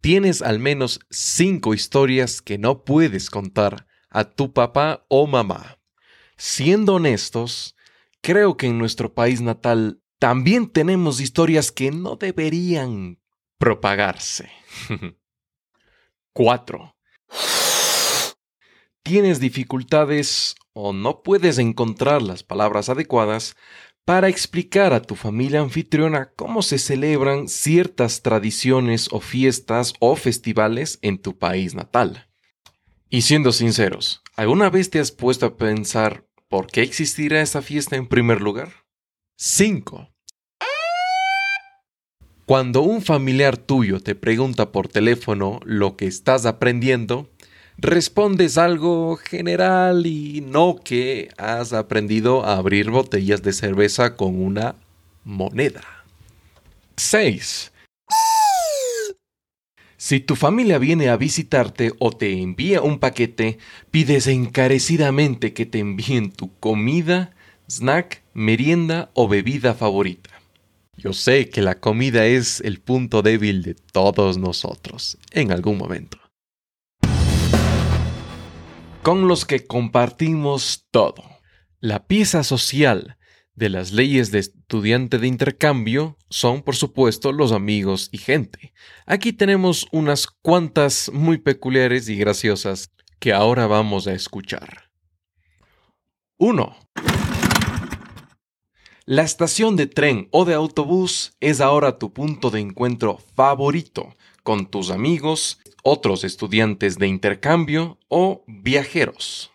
Tienes 0.00 0.40
al 0.40 0.60
menos 0.60 1.00
cinco 1.10 1.74
historias 1.74 2.40
que 2.40 2.58
no 2.58 2.84
puedes 2.84 3.28
contar 3.28 3.88
a 4.08 4.22
tu 4.22 4.52
papá 4.52 5.04
o 5.08 5.26
mamá. 5.26 5.80
Siendo 6.36 6.94
honestos, 6.94 7.74
creo 8.22 8.56
que 8.56 8.68
en 8.68 8.78
nuestro 8.78 9.12
país 9.14 9.40
natal 9.40 10.00
también 10.20 10.70
tenemos 10.70 11.20
historias 11.20 11.72
que 11.72 11.90
no 11.90 12.14
deberían 12.14 13.18
propagarse. 13.58 14.48
4. 16.34 16.96
Tienes 19.02 19.40
dificultades 19.40 20.54
o 20.72 20.92
no 20.92 21.24
puedes 21.24 21.58
encontrar 21.58 22.22
las 22.22 22.44
palabras 22.44 22.88
adecuadas 22.90 23.56
para 24.06 24.28
explicar 24.28 24.94
a 24.94 25.02
tu 25.02 25.16
familia 25.16 25.60
anfitriona 25.60 26.30
cómo 26.34 26.62
se 26.62 26.78
celebran 26.78 27.48
ciertas 27.48 28.22
tradiciones 28.22 29.08
o 29.12 29.20
fiestas 29.20 29.92
o 30.00 30.16
festivales 30.16 30.98
en 31.02 31.18
tu 31.18 31.36
país 31.36 31.74
natal. 31.74 32.26
Y 33.10 33.20
siendo 33.20 33.52
sinceros, 33.52 34.22
¿alguna 34.36 34.70
vez 34.70 34.88
te 34.88 35.00
has 35.00 35.12
puesto 35.12 35.44
a 35.44 35.56
pensar 35.58 36.26
¿Por 36.48 36.68
qué 36.68 36.82
existirá 36.82 37.40
esa 37.40 37.60
fiesta 37.60 37.96
en 37.96 38.06
primer 38.06 38.40
lugar? 38.40 38.68
5. 39.36 40.08
Cuando 42.46 42.82
un 42.82 43.02
familiar 43.02 43.56
tuyo 43.56 43.98
te 43.98 44.14
pregunta 44.14 44.70
por 44.70 44.86
teléfono 44.86 45.58
lo 45.64 45.96
que 45.96 46.06
estás 46.06 46.46
aprendiendo, 46.46 47.28
respondes 47.78 48.58
algo 48.58 49.16
general 49.16 50.06
y 50.06 50.40
no 50.40 50.76
que 50.82 51.28
has 51.36 51.72
aprendido 51.72 52.44
a 52.44 52.56
abrir 52.56 52.90
botellas 52.90 53.42
de 53.42 53.52
cerveza 53.52 54.16
con 54.16 54.40
una 54.40 54.74
moneda. 55.24 55.82
6. 56.96 57.72
Si 59.98 60.20
tu 60.20 60.36
familia 60.36 60.78
viene 60.78 61.08
a 61.08 61.16
visitarte 61.16 61.92
o 61.98 62.12
te 62.12 62.40
envía 62.40 62.80
un 62.80 62.98
paquete, 62.98 63.58
pides 63.90 64.26
encarecidamente 64.26 65.52
que 65.52 65.66
te 65.66 65.78
envíen 65.78 66.30
tu 66.30 66.56
comida, 66.58 67.34
snack, 67.68 68.22
merienda 68.32 69.10
o 69.14 69.26
bebida 69.26 69.74
favorita. 69.74 70.30
Yo 70.96 71.12
sé 71.12 71.50
que 71.50 71.60
la 71.60 71.80
comida 71.80 72.24
es 72.24 72.60
el 72.60 72.80
punto 72.80 73.22
débil 73.22 73.62
de 73.62 73.74
todos 73.74 74.38
nosotros, 74.38 75.18
en 75.32 75.52
algún 75.52 75.76
momento. 75.76 76.18
Con 79.06 79.28
los 79.28 79.44
que 79.44 79.64
compartimos 79.64 80.88
todo. 80.90 81.22
La 81.78 82.08
pieza 82.08 82.42
social 82.42 83.16
de 83.54 83.68
las 83.68 83.92
leyes 83.92 84.32
de 84.32 84.40
estudiante 84.40 85.20
de 85.20 85.28
intercambio 85.28 86.18
son, 86.28 86.60
por 86.62 86.74
supuesto, 86.74 87.30
los 87.30 87.52
amigos 87.52 88.08
y 88.10 88.18
gente. 88.18 88.72
Aquí 89.06 89.32
tenemos 89.32 89.86
unas 89.92 90.26
cuantas 90.26 91.08
muy 91.12 91.38
peculiares 91.38 92.08
y 92.08 92.16
graciosas 92.16 92.90
que 93.20 93.32
ahora 93.32 93.68
vamos 93.68 94.08
a 94.08 94.12
escuchar. 94.12 94.90
1. 96.38 96.76
La 99.04 99.22
estación 99.22 99.76
de 99.76 99.86
tren 99.86 100.26
o 100.32 100.44
de 100.44 100.54
autobús 100.54 101.36
es 101.38 101.60
ahora 101.60 101.98
tu 101.98 102.12
punto 102.12 102.50
de 102.50 102.58
encuentro 102.58 103.18
favorito 103.36 104.16
con 104.46 104.70
tus 104.70 104.92
amigos, 104.92 105.58
otros 105.82 106.22
estudiantes 106.22 106.98
de 106.98 107.08
intercambio 107.08 107.98
o 108.06 108.44
viajeros. 108.46 109.50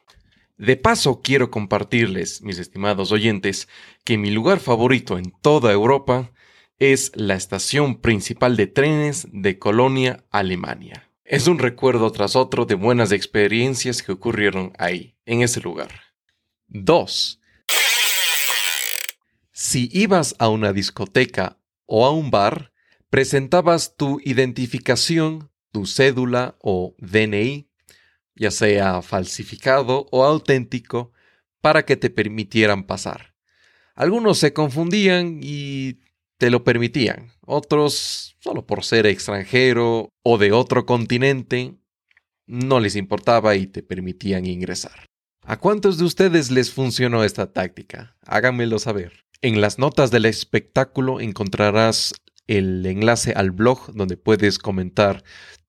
De 0.58 0.76
paso, 0.76 1.22
quiero 1.24 1.50
compartirles, 1.50 2.42
mis 2.42 2.60
estimados 2.60 3.14
oyentes, 3.14 3.70
que 4.04 4.18
mi 4.18 4.32
lugar 4.32 4.60
favorito 4.60 5.18
en 5.18 5.32
toda 5.42 5.72
Europa 5.72 6.34
es 6.78 7.14
la 7.16 7.36
estación 7.36 8.02
principal 8.02 8.58
de 8.58 8.68
trenes 8.68 9.30
de 9.32 9.58
Colonia, 9.58 10.26
Alemania. 10.30 11.10
Es 11.24 11.48
un 11.48 11.58
recuerdo 11.58 12.12
tras 12.12 12.36
otro 12.36 12.66
de 12.66 12.76
buenas 12.76 13.14
experiencias 13.14 14.04
que 14.04 14.12
ocurrieron 14.12 14.74
ahí, 14.78 15.16
en 15.26 15.42
ese 15.42 15.62
lugar. 15.62 16.02
2. 16.68 17.40
Si 19.54 19.90
ibas 19.94 20.36
a 20.38 20.50
una 20.50 20.74
discoteca 20.74 21.58
o 21.86 22.06
a 22.06 22.12
un 22.12 22.30
bar, 22.30 22.71
presentabas 23.12 23.96
tu 23.96 24.20
identificación, 24.24 25.52
tu 25.72 25.86
cédula 25.86 26.58
o 26.60 26.96
DNI 26.98 27.72
ya 28.36 28.52
sea 28.52 29.02
falsificado 29.02 30.08
o 30.12 30.24
auténtico, 30.24 31.12
para 31.62 31.86
que 31.86 31.96
te 31.96 32.10
permitieran 32.10 32.86
pasar. 32.86 33.36
Algunos 33.94 34.40
se 34.40 34.52
confundían 34.52 35.40
y 35.44 36.00
te 36.38 36.50
lo 36.50 36.64
permitían, 36.64 37.32
otros, 37.46 38.36
solo 38.40 38.66
por 38.66 38.84
ser 38.84 39.06
extranjero 39.06 40.10
o 40.24 40.38
de 40.40 40.54
otro 40.54 40.88
continente, 40.88 41.76
no 42.48 42.80
les 42.80 42.96
importaba 42.96 43.56
y 43.56 43.68
te 43.68 43.84
permitían 43.84 44.48
ingresar. 44.48 45.06
¿A 45.44 45.60
cuántos 45.60 46.00
de 46.00 46.06
ustedes 46.06 46.50
les 46.50 46.72
funcionó 46.72 47.24
esta 47.24 47.54
táctica? 47.54 48.18
Háganmelo 48.26 48.80
saber. 48.80 49.26
En 49.44 49.62
las 49.62 49.78
notas 49.78 50.10
del 50.10 50.26
espectáculo 50.26 51.20
encontrarás 51.20 52.14
el 52.58 52.86
enlace 52.86 53.32
al 53.32 53.52
blog 53.52 53.94
donde 53.94 54.18
puedes 54.18 54.60
comentar 54.60 55.24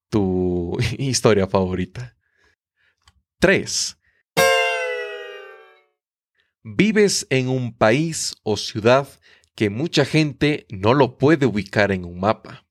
tu 0.09 0.77
historia 0.97 1.47
favorita. 1.47 2.17
3. 3.39 3.97
Vives 6.63 7.25
en 7.29 7.47
un 7.47 7.77
país 7.77 8.35
o 8.43 8.57
ciudad 8.57 9.07
que 9.55 9.69
mucha 9.69 10.03
gente 10.03 10.65
no 10.69 10.93
lo 10.93 11.17
puede 11.17 11.45
ubicar 11.45 11.91
en 11.93 12.03
un 12.03 12.19
mapa. 12.19 12.65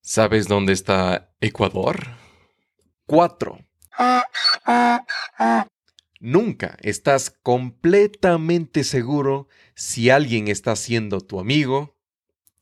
¿Sabes 0.00 0.46
dónde 0.46 0.72
está 0.72 1.34
Ecuador? 1.40 2.06
4. 3.06 3.58
Nunca 6.20 6.76
estás 6.82 7.30
completamente 7.30 8.84
seguro 8.84 9.48
si 9.74 10.10
alguien 10.10 10.46
está 10.48 10.76
siendo 10.76 11.20
tu 11.20 11.40
amigo, 11.40 11.97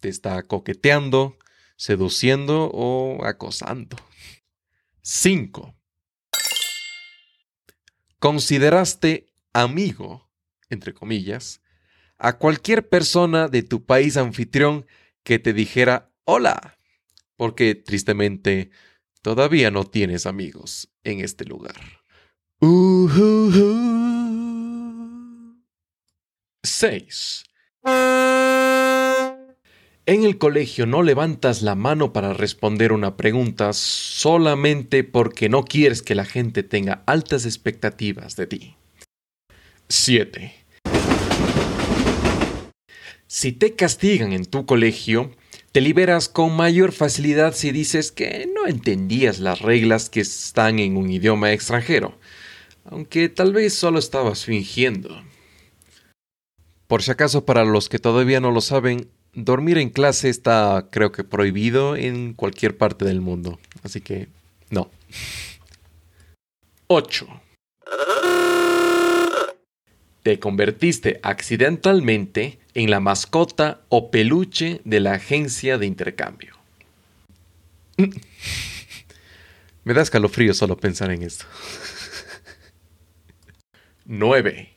está 0.08 0.42
coqueteando, 0.42 1.36
seduciendo 1.76 2.70
o 2.72 3.24
acosando. 3.24 3.96
5 5.02 5.76
consideraste 8.18 9.32
amigo, 9.52 10.28
entre 10.68 10.92
comillas, 10.94 11.60
a 12.18 12.38
cualquier 12.38 12.88
persona 12.88 13.48
de 13.48 13.62
tu 13.62 13.84
país 13.84 14.16
anfitrión 14.16 14.86
que 15.22 15.38
te 15.38 15.52
dijera 15.52 16.12
hola, 16.24 16.76
porque 17.36 17.74
tristemente 17.74 18.70
todavía 19.22 19.70
no 19.70 19.84
tienes 19.84 20.26
amigos 20.26 20.88
en 21.04 21.20
este 21.20 21.44
lugar. 21.44 21.76
6. 26.62 27.44
En 30.08 30.22
el 30.22 30.38
colegio 30.38 30.86
no 30.86 31.02
levantas 31.02 31.62
la 31.62 31.74
mano 31.74 32.12
para 32.12 32.32
responder 32.32 32.92
una 32.92 33.16
pregunta 33.16 33.72
solamente 33.72 35.02
porque 35.02 35.48
no 35.48 35.64
quieres 35.64 36.00
que 36.00 36.14
la 36.14 36.24
gente 36.24 36.62
tenga 36.62 37.02
altas 37.06 37.44
expectativas 37.44 38.36
de 38.36 38.46
ti. 38.46 38.76
7. 39.88 40.54
Si 43.26 43.50
te 43.50 43.74
castigan 43.74 44.32
en 44.32 44.46
tu 44.46 44.64
colegio, 44.64 45.34
te 45.72 45.80
liberas 45.80 46.28
con 46.28 46.54
mayor 46.54 46.92
facilidad 46.92 47.52
si 47.52 47.72
dices 47.72 48.12
que 48.12 48.48
no 48.54 48.68
entendías 48.68 49.40
las 49.40 49.60
reglas 49.60 50.08
que 50.08 50.20
están 50.20 50.78
en 50.78 50.96
un 50.96 51.10
idioma 51.10 51.50
extranjero, 51.50 52.16
aunque 52.84 53.28
tal 53.28 53.52
vez 53.52 53.74
solo 53.74 53.98
estabas 53.98 54.44
fingiendo. 54.44 55.20
Por 56.86 57.02
si 57.02 57.10
acaso, 57.10 57.44
para 57.44 57.64
los 57.64 57.88
que 57.88 57.98
todavía 57.98 58.38
no 58.38 58.52
lo 58.52 58.60
saben, 58.60 59.10
dormir 59.36 59.78
en 59.78 59.90
clase 59.90 60.28
está, 60.28 60.88
creo 60.90 61.12
que, 61.12 61.22
prohibido 61.22 61.94
en 61.94 62.34
cualquier 62.34 62.76
parte 62.76 63.04
del 63.04 63.20
mundo. 63.20 63.60
Así 63.84 64.00
que, 64.00 64.26
no. 64.70 64.90
8. 66.88 67.26
Te 70.22 70.40
convertiste 70.40 71.20
accidentalmente 71.22 72.58
en 72.74 72.90
la 72.90 72.98
mascota 72.98 73.82
o 73.88 74.10
peluche 74.10 74.80
de 74.84 74.98
la 74.98 75.12
agencia 75.12 75.78
de 75.78 75.86
intercambio. 75.86 76.56
Me 79.84 79.94
da 79.94 80.02
escalofrío 80.02 80.52
solo 80.52 80.76
pensar 80.76 81.12
en 81.12 81.22
esto. 81.22 81.44
9 84.06 84.76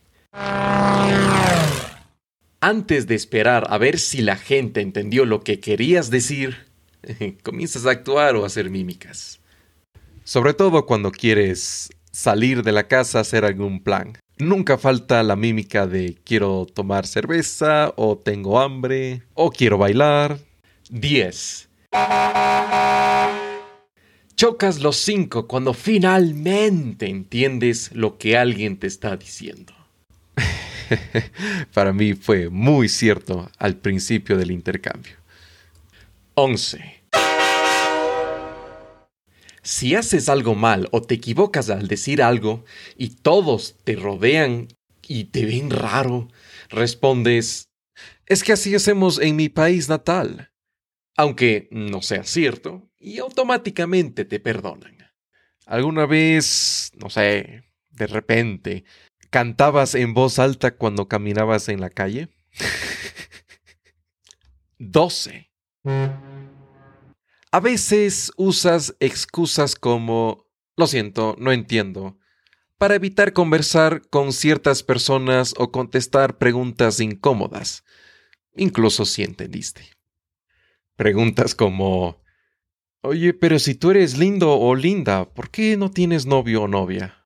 antes 2.62 3.08
de 3.08 3.16
esperar 3.16 3.68
a 3.70 3.78
ver 3.78 4.00
si 4.00 4.22
la 4.22 4.36
gente 4.36 4.82
entendió 4.82 5.26
lo 5.26 5.42
que 5.42 5.60
querías 5.60 6.10
decir, 6.10 6.58
comienzas 7.44 7.86
a 7.86 7.92
actuar 7.92 8.36
o 8.36 8.44
a 8.44 8.48
hacer 8.48 8.70
mímicas. 8.70 9.40
Sobre 10.24 10.54
todo 10.54 10.86
cuando 10.86 11.12
quieres 11.12 11.90
salir 12.12 12.64
de 12.64 12.72
la 12.72 12.88
casa 12.88 13.20
a 13.20 13.22
hacer 13.22 13.46
algún 13.46 13.82
plan. 13.82 14.18
Nunca 14.38 14.78
falta 14.78 15.22
la 15.24 15.36
mímica 15.36 15.86
de 15.88 16.18
quiero 16.24 16.66
tomar 16.66 17.06
cerveza 17.06 17.94
o 17.98 18.18
tengo 18.18 18.60
hambre 18.60 19.24
o 19.34 19.52
quiero 19.52 19.78
bailar. 19.78 20.40
10. 20.90 21.70
Chocas 24.36 24.80
los 24.80 24.96
cinco 24.96 25.48
cuando 25.48 25.74
finalmente 25.74 27.08
entiendes 27.08 27.92
lo 27.94 28.18
que 28.18 28.38
alguien 28.38 28.78
te 28.78 28.88
está 28.88 29.18
diciendo. 29.18 29.79
Para 31.74 31.94
mí 31.94 32.14
fue 32.14 32.50
muy 32.50 32.90
cierto 32.90 33.50
al 33.58 33.78
principio 33.78 34.38
del 34.38 34.52
intercambio. 34.52 35.14
11. 36.36 37.04
Si 39.62 39.96
haces 39.96 40.30
algo 40.30 40.56
mal 40.56 40.88
o 40.92 41.02
te 41.02 41.16
equivocas 41.16 41.70
al 41.70 41.88
decir 41.88 42.24
algo 42.24 42.66
y 42.98 43.10
todos 43.10 43.76
te 43.84 43.96
rodean 43.96 44.68
y 45.08 45.26
te 45.26 45.46
ven 45.46 45.70
raro, 45.70 46.30
respondes, 46.70 47.70
es 48.26 48.44
que 48.44 48.54
así 48.54 48.74
hacemos 48.76 49.20
en 49.20 49.36
mi 49.36 49.50
país 49.50 49.90
natal, 49.90 50.52
aunque 51.18 51.68
no 51.72 52.02
sea 52.02 52.24
cierto, 52.24 52.90
y 53.00 53.20
automáticamente 53.20 54.26
te 54.26 54.40
perdonan. 54.40 54.98
¿Alguna 55.66 56.06
vez, 56.06 56.92
no 56.96 57.10
sé, 57.10 57.64
de 57.92 58.08
repente, 58.08 58.86
¿Cantabas 59.30 59.96
en 59.96 60.14
voz 60.14 60.40
alta 60.40 60.76
cuando 60.76 61.08
caminabas 61.08 61.70
en 61.70 61.82
la 61.82 61.90
calle? 61.90 62.30
12. 64.80 65.52
A 67.52 67.60
veces 67.60 68.32
usas 68.38 68.96
excusas 69.00 69.76
como 69.76 70.46
lo 70.76 70.88
siento, 70.88 71.36
no 71.40 71.52
entiendo, 71.52 72.18
para 72.78 72.96
evitar 72.96 73.34
conversar 73.34 74.08
con 74.10 74.32
ciertas 74.32 74.84
personas 74.84 75.54
o 75.58 75.72
contestar 75.72 76.38
preguntas 76.38 77.00
incómodas, 77.00 77.84
incluso 78.56 79.06
si 79.06 79.24
entendiste. 79.24 79.84
Preguntas 80.96 81.54
como 81.54 82.24
Oye, 83.02 83.34
pero 83.34 83.60
si 83.60 83.76
tú 83.76 83.92
eres 83.92 84.18
lindo 84.18 84.60
o 84.60 84.76
linda, 84.76 85.34
¿por 85.34 85.50
qué 85.50 85.78
no 85.78 85.90
tienes 85.90 86.26
novio 86.26 86.64
o 86.64 86.68
novia? 86.68 87.26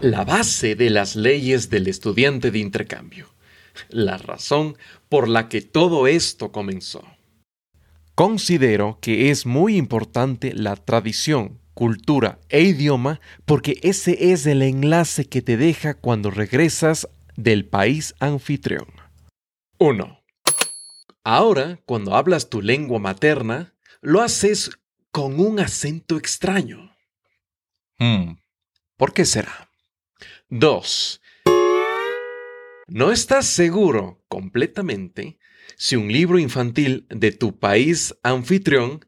La 0.00 0.24
base 0.24 0.76
de 0.76 0.90
las 0.90 1.16
leyes 1.16 1.70
del 1.70 1.88
estudiante 1.88 2.50
de 2.50 2.60
intercambio, 2.60 3.34
la 3.88 4.16
razón 4.16 4.76
por 5.08 5.28
la 5.28 5.48
que 5.48 5.60
todo 5.60 6.06
esto 6.06 6.52
comenzó. 6.52 7.04
Considero 8.14 8.98
que 9.00 9.30
es 9.30 9.44
muy 9.44 9.76
importante 9.76 10.52
la 10.52 10.76
tradición, 10.76 11.58
cultura 11.74 12.38
e 12.48 12.62
idioma 12.62 13.20
porque 13.44 13.78
ese 13.82 14.32
es 14.32 14.46
el 14.46 14.62
enlace 14.62 15.26
que 15.26 15.42
te 15.42 15.56
deja 15.56 15.94
cuando 15.94 16.30
regresas 16.30 17.08
del 17.36 17.64
país 17.64 18.14
anfitrión. 18.20 18.86
1. 19.78 20.20
Ahora, 21.24 21.80
cuando 21.86 22.14
hablas 22.14 22.48
tu 22.48 22.62
lengua 22.62 22.98
materna, 22.98 23.74
lo 24.00 24.22
haces 24.22 24.70
con 25.10 25.40
un 25.40 25.60
acento 25.60 26.16
extraño. 26.16 26.96
Hmm, 27.98 28.34
¿Por 28.96 29.12
qué 29.12 29.24
será? 29.24 29.67
2. 30.50 31.20
No 32.86 33.12
estás 33.12 33.46
seguro 33.46 34.24
completamente 34.28 35.38
si 35.76 35.94
un 35.96 36.10
libro 36.10 36.38
infantil 36.38 37.06
de 37.10 37.32
tu 37.32 37.58
país 37.58 38.14
anfitrión 38.22 39.04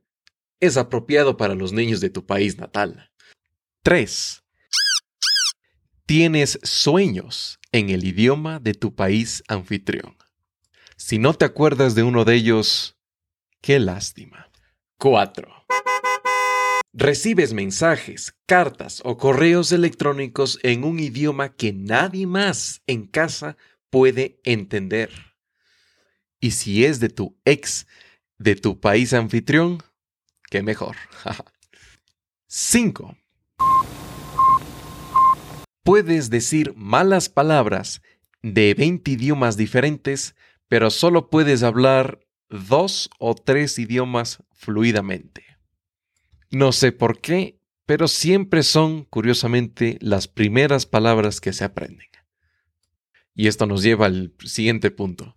es 0.61 0.77
apropiado 0.77 1.39
para 1.39 1.55
los 1.55 1.73
niños 1.73 2.01
de 2.01 2.11
tu 2.11 2.27
país 2.27 2.59
natal. 2.59 3.11
3. 3.85 4.45
Tienes 6.05 6.59
sueños 6.63 7.59
en 7.73 7.89
el 7.89 8.05
idioma 8.05 8.59
de 8.59 8.75
tu 8.75 8.95
país 8.95 9.43
anfitrión. 9.49 10.19
Si 10.99 11.19
no 11.19 11.33
te 11.33 11.47
acuerdas 11.47 11.95
de 11.95 12.03
uno 12.03 12.27
de 12.27 12.35
ellos, 12.35 12.99
qué 13.63 13.79
lástima. 13.79 14.51
4. 14.99 15.61
Recibes 16.93 17.53
mensajes, 17.53 18.35
cartas 18.47 19.01
o 19.05 19.17
correos 19.17 19.71
electrónicos 19.71 20.59
en 20.65 20.83
un 20.83 20.99
idioma 20.99 21.55
que 21.55 21.73
nadie 21.73 22.27
más 22.27 22.83
en 22.89 23.07
casa 23.07 23.57
puede 23.91 24.41
entender. 24.43 25.37
Y 26.41 26.51
si 26.51 26.85
es 26.85 26.99
de 26.99 27.09
tu 27.09 27.39
ex, 27.45 27.87
de 28.39 28.57
tu 28.57 28.81
país 28.81 29.13
anfitrión, 29.13 29.79
qué 30.51 30.65
mejor. 30.65 30.97
5. 32.49 33.17
Puedes 35.85 36.29
decir 36.29 36.75
malas 36.75 37.29
palabras 37.29 38.03
de 38.43 38.75
20 38.75 39.13
idiomas 39.13 39.57
diferentes, 39.57 40.35
pero 40.67 40.91
solo 40.91 41.31
puedes 41.31 41.63
hablar 41.63 42.27
dos 42.49 43.11
o 43.21 43.37
tres 43.37 43.79
idiomas 43.79 44.43
fluidamente. 44.51 45.50
No 46.51 46.73
sé 46.73 46.91
por 46.91 47.21
qué, 47.21 47.61
pero 47.87 48.09
siempre 48.09 48.65
son, 48.65 49.05
curiosamente, 49.05 49.99
las 50.01 50.27
primeras 50.27 50.85
palabras 50.85 51.41
que 51.41 51.53
se 51.53 51.65
aprenden. 51.65 52.09
Y 53.35 53.47
esto 53.47 53.67
nos 53.67 53.85
lleva 53.85 54.07
al 54.07 54.35
siguiente 54.45 54.91
punto. 54.91 55.37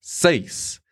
6. 0.00 0.82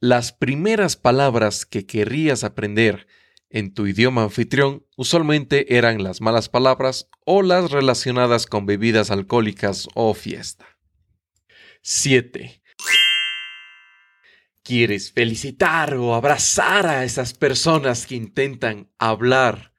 Las 0.00 0.32
primeras 0.32 0.96
palabras 0.96 1.64
que 1.64 1.86
querrías 1.86 2.42
aprender 2.42 3.06
en 3.50 3.72
tu 3.72 3.86
idioma 3.86 4.24
anfitrión 4.24 4.84
usualmente 4.96 5.76
eran 5.76 6.02
las 6.02 6.20
malas 6.20 6.48
palabras 6.48 7.08
o 7.24 7.42
las 7.42 7.70
relacionadas 7.70 8.46
con 8.46 8.66
bebidas 8.66 9.12
alcohólicas 9.12 9.88
o 9.94 10.12
fiesta. 10.12 10.66
7 11.82 12.62
quieres 14.66 15.12
felicitar 15.12 15.94
o 15.94 16.14
abrazar 16.14 16.88
a 16.88 17.04
esas 17.04 17.34
personas 17.34 18.04
que 18.04 18.16
intentan 18.16 18.90
hablar 18.98 19.72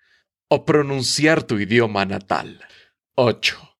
o 0.48 0.64
pronunciar 0.64 1.44
tu 1.44 1.60
idioma 1.60 2.06
natal. 2.06 2.62
8. 3.16 3.80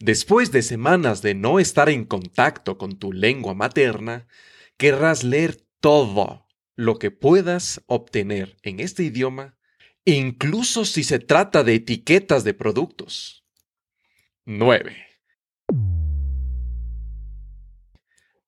Después 0.00 0.50
de 0.50 0.62
semanas 0.62 1.20
de 1.20 1.34
no 1.34 1.60
estar 1.60 1.90
en 1.90 2.06
contacto 2.06 2.78
con 2.78 2.98
tu 2.98 3.12
lengua 3.12 3.52
materna, 3.52 4.28
querrás 4.78 5.24
leer 5.24 5.62
todo 5.80 6.46
lo 6.74 6.98
que 6.98 7.10
puedas 7.10 7.82
obtener 7.86 8.56
en 8.62 8.80
este 8.80 9.02
idioma, 9.02 9.58
incluso 10.06 10.86
si 10.86 11.04
se 11.04 11.18
trata 11.18 11.64
de 11.64 11.74
etiquetas 11.74 12.44
de 12.44 12.54
productos. 12.54 13.44
9. 14.46 15.05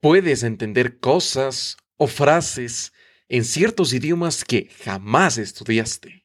Puedes 0.01 0.43
entender 0.43 0.99
cosas 0.99 1.77
o 1.97 2.07
frases 2.07 2.93
en 3.29 3.45
ciertos 3.45 3.93
idiomas 3.93 4.45
que 4.45 4.71
jamás 4.85 5.39
estudiaste. 5.39 6.25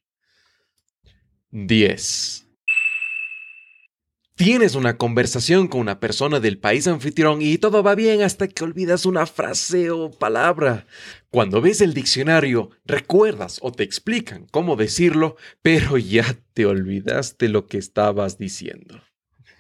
10. 1.52 2.48
Tienes 4.36 4.74
una 4.74 4.98
conversación 4.98 5.68
con 5.68 5.82
una 5.82 6.00
persona 6.00 6.40
del 6.40 6.58
país 6.58 6.88
anfitrión 6.88 7.42
y 7.42 7.60
todo 7.60 7.84
va 7.84 7.94
bien 7.94 8.24
hasta 8.24 8.48
que 8.48 8.64
olvidas 8.64 9.06
una 9.06 9.28
frase 9.28 9.92
o 9.92 10.10
palabra. 10.10 10.88
Cuando 11.30 11.62
ves 11.62 11.82
el 11.82 11.94
diccionario, 11.94 12.72
recuerdas 12.84 13.60
o 13.62 13.72
te 13.72 13.84
explican 13.84 14.48
cómo 14.50 14.76
decirlo, 14.76 15.36
pero 15.62 16.00
ya 16.00 16.26
te 16.54 16.66
olvidaste 16.66 17.48
lo 17.48 17.68
que 17.68 17.78
estabas 17.78 18.40
diciendo. 18.40 19.04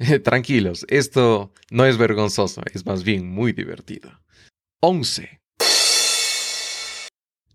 Tranquilos, 0.24 0.86
esto 0.90 1.52
no 1.72 1.86
es 1.86 1.98
vergonzoso, 1.98 2.62
es 2.74 2.86
más 2.86 3.04
bien 3.04 3.28
muy 3.28 3.54
divertido. 3.54 4.12
11. 4.82 5.42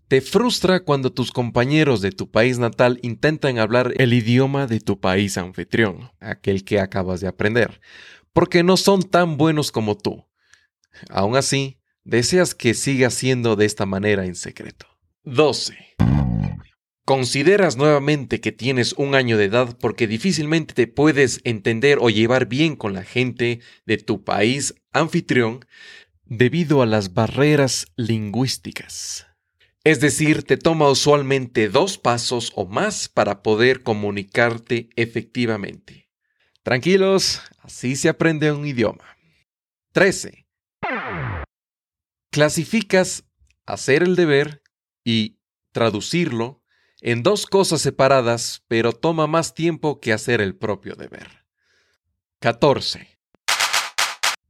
Te 0.07 0.21
frustra 0.21 0.79
cuando 0.83 1.11
tus 1.11 1.31
compañeros 1.31 2.01
de 2.01 2.11
tu 2.11 2.31
país 2.31 2.57
natal 2.57 2.99
intentan 3.03 3.59
hablar 3.59 3.93
el 3.97 4.13
idioma 4.13 4.65
de 4.65 4.79
tu 4.79 4.99
país 4.99 5.37
anfitrión, 5.37 6.11
aquel 6.19 6.63
que 6.63 6.79
acabas 6.79 7.21
de 7.21 7.27
aprender, 7.27 7.79
porque 8.33 8.63
no 8.63 8.75
son 8.75 9.03
tan 9.03 9.37
buenos 9.37 9.71
como 9.71 9.95
tú. 9.95 10.25
Aún 11.09 11.35
así, 11.35 11.79
deseas 12.03 12.55
que 12.55 12.73
siga 12.73 13.11
siendo 13.11 13.55
de 13.55 13.65
esta 13.65 13.85
manera 13.85 14.25
en 14.25 14.33
secreto. 14.33 14.87
12. 15.25 15.77
Consideras 17.09 17.75
nuevamente 17.75 18.39
que 18.39 18.51
tienes 18.51 18.93
un 18.93 19.15
año 19.15 19.35
de 19.35 19.45
edad 19.45 19.75
porque 19.79 20.05
difícilmente 20.05 20.75
te 20.75 20.85
puedes 20.85 21.41
entender 21.43 21.97
o 21.99 22.11
llevar 22.11 22.45
bien 22.45 22.75
con 22.75 22.93
la 22.93 23.03
gente 23.03 23.61
de 23.87 23.97
tu 23.97 24.23
país 24.23 24.75
anfitrión 24.91 25.65
debido 26.25 26.83
a 26.83 26.85
las 26.85 27.15
barreras 27.15 27.87
lingüísticas. 27.95 29.25
Es 29.83 30.01
decir, 30.01 30.43
te 30.43 30.55
toma 30.55 30.87
usualmente 30.87 31.67
dos 31.67 31.97
pasos 31.97 32.51
o 32.53 32.67
más 32.67 33.09
para 33.09 33.41
poder 33.41 33.81
comunicarte 33.81 34.91
efectivamente. 34.95 36.11
Tranquilos, 36.61 37.41
así 37.57 37.95
se 37.95 38.09
aprende 38.09 38.51
un 38.51 38.67
idioma. 38.67 39.17
13. 39.93 40.45
Clasificas 42.29 43.23
hacer 43.65 44.03
el 44.03 44.15
deber 44.15 44.61
y 45.03 45.39
traducirlo 45.71 46.58
en 47.01 47.23
dos 47.23 47.45
cosas 47.45 47.81
separadas, 47.81 48.63
pero 48.67 48.91
toma 48.93 49.27
más 49.27 49.53
tiempo 49.53 49.99
que 49.99 50.13
hacer 50.13 50.41
el 50.41 50.55
propio 50.55 50.95
deber. 50.95 51.45
14. 52.39 53.19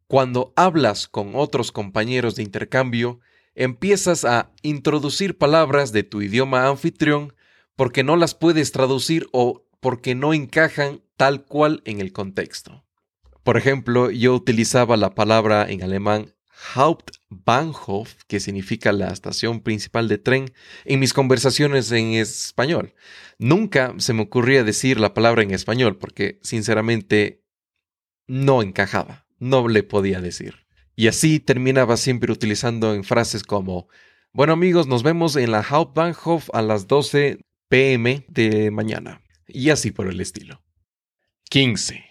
Cuando 0.08 0.54
hablas 0.56 1.08
con 1.08 1.36
otros 1.36 1.72
compañeros 1.72 2.36
de 2.36 2.44
intercambio, 2.44 3.20
empiezas 3.54 4.26
a 4.26 4.52
introducir 4.64 5.38
palabras 5.38 5.92
de 5.92 6.04
tu 6.04 6.22
idioma 6.22 6.68
anfitrión 6.68 7.36
porque 7.76 8.04
no 8.04 8.16
las 8.16 8.34
puedes 8.36 8.72
traducir 8.72 9.28
o 9.32 9.66
porque 9.80 10.16
no 10.16 10.34
encajan 10.34 11.02
tal 11.16 11.46
cual 11.46 11.82
en 11.86 12.00
el 12.00 12.12
contexto. 12.12 12.86
Por 13.44 13.58
ejemplo, 13.58 14.12
yo 14.12 14.34
utilizaba 14.34 14.98
la 14.98 15.16
palabra 15.16 15.70
en 15.70 15.84
alemán 15.84 16.34
Hauptbahnhof, 16.76 18.16
que 18.28 18.40
significa 18.40 18.92
la 18.92 19.08
estación 19.08 19.62
principal 19.62 20.08
de 20.08 20.18
tren, 20.18 20.54
en 20.86 21.00
mis 21.00 21.14
conversaciones 21.14 21.92
en 21.92 22.14
español. 22.14 22.94
Nunca 23.38 23.94
se 23.98 24.14
me 24.14 24.24
ocurría 24.24 24.64
decir 24.64 25.00
la 25.00 25.14
palabra 25.14 25.42
en 25.44 25.52
español 25.52 25.98
porque, 25.98 26.40
sinceramente, 26.42 27.44
no 28.28 28.62
encajaba, 28.62 29.26
no 29.40 29.68
le 29.68 29.84
podía 29.84 30.22
decir. 30.22 30.68
Y 30.96 31.08
así 31.08 31.40
terminaba 31.40 31.96
siempre 31.98 32.32
utilizando 32.32 32.94
en 32.94 33.04
frases 33.04 33.44
como, 33.44 33.88
bueno 34.34 34.54
amigos, 34.54 34.88
nos 34.88 35.02
vemos 35.02 35.36
en 35.38 35.52
la 35.52 35.64
Hauptbahnhof 35.64 36.50
a 36.54 36.62
las 36.62 36.88
12 36.88 37.40
pm 37.70 38.26
de 38.28 38.70
mañana. 38.70 39.22
Y 39.48 39.70
así 39.70 39.92
por 39.92 40.08
el 40.08 40.20
estilo. 40.20 40.62
15. 41.50 42.09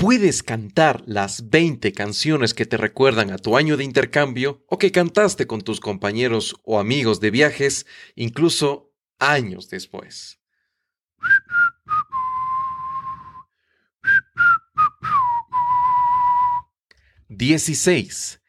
Puedes 0.00 0.42
cantar 0.42 1.02
las 1.04 1.50
20 1.50 1.92
canciones 1.92 2.54
que 2.54 2.64
te 2.64 2.78
recuerdan 2.78 3.30
a 3.32 3.36
tu 3.36 3.58
año 3.58 3.76
de 3.76 3.84
intercambio 3.84 4.64
o 4.66 4.78
que 4.78 4.92
cantaste 4.92 5.46
con 5.46 5.60
tus 5.60 5.78
compañeros 5.78 6.56
o 6.64 6.80
amigos 6.80 7.20
de 7.20 7.30
viajes 7.30 7.84
incluso 8.14 8.94
años 9.18 9.68
después. 9.68 10.40
Dieciséis. 17.28 18.40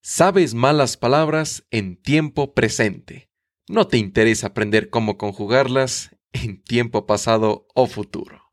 Sabes 0.00 0.54
malas 0.54 0.96
palabras 0.96 1.66
en 1.70 2.00
tiempo 2.00 2.54
presente. 2.54 3.28
No 3.68 3.86
te 3.86 3.98
interesa 3.98 4.46
aprender 4.46 4.88
cómo 4.88 5.18
conjugarlas 5.18 6.16
en 6.32 6.62
tiempo 6.62 7.06
pasado 7.06 7.66
o 7.74 7.86
futuro. 7.86 8.47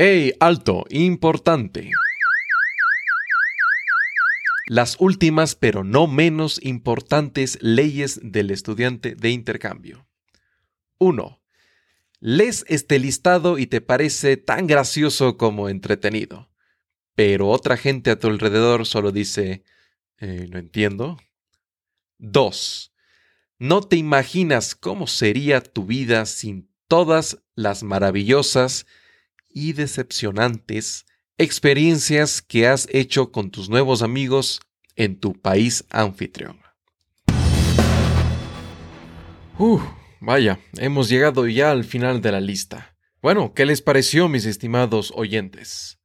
¡Ey, 0.00 0.32
alto! 0.38 0.84
Importante. 0.90 1.90
Las 4.68 4.94
últimas, 5.00 5.56
pero 5.56 5.82
no 5.82 6.06
menos 6.06 6.60
importantes 6.62 7.58
leyes 7.62 8.20
del 8.22 8.52
estudiante 8.52 9.16
de 9.16 9.30
intercambio. 9.30 10.06
1. 10.98 11.42
Lees 12.20 12.64
este 12.68 13.00
listado 13.00 13.58
y 13.58 13.66
te 13.66 13.80
parece 13.80 14.36
tan 14.36 14.68
gracioso 14.68 15.36
como 15.36 15.68
entretenido, 15.68 16.48
pero 17.16 17.48
otra 17.48 17.76
gente 17.76 18.12
a 18.12 18.20
tu 18.20 18.28
alrededor 18.28 18.86
solo 18.86 19.10
dice, 19.10 19.64
eh, 20.18 20.46
no 20.48 20.60
entiendo. 20.60 21.18
2. 22.18 22.92
No 23.58 23.80
te 23.80 23.96
imaginas 23.96 24.76
cómo 24.76 25.08
sería 25.08 25.60
tu 25.60 25.86
vida 25.86 26.24
sin 26.24 26.70
todas 26.86 27.42
las 27.56 27.82
maravillosas 27.82 28.86
y 29.48 29.72
decepcionantes 29.72 31.06
experiencias 31.38 32.42
que 32.42 32.66
has 32.66 32.88
hecho 32.92 33.30
con 33.30 33.50
tus 33.50 33.68
nuevos 33.68 34.02
amigos 34.02 34.60
en 34.96 35.18
tu 35.18 35.34
país 35.34 35.84
anfitrión. 35.90 36.58
Vaya, 40.20 40.58
hemos 40.78 41.08
llegado 41.08 41.46
ya 41.46 41.70
al 41.70 41.84
final 41.84 42.20
de 42.20 42.32
la 42.32 42.40
lista. 42.40 42.96
Bueno, 43.22 43.54
¿qué 43.54 43.66
les 43.66 43.82
pareció, 43.82 44.28
mis 44.28 44.46
estimados 44.46 45.12
oyentes? 45.14 46.00